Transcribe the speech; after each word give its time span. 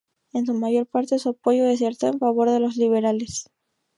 En 0.33 0.47
su 0.47 0.55
mayor 0.55 0.87
parte, 0.87 1.19
su 1.19 1.29
apoyo 1.29 1.63
desertó 1.63 2.07
en 2.07 2.17
favor 2.17 2.49
de 2.49 2.59
los 2.59 2.75
liberales. 2.75 3.45